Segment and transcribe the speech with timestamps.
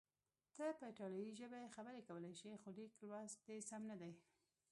[0.55, 4.11] ته په ایټالوي ژبه خبرې کولای شې، خو لیک لوست دې سم نه دی.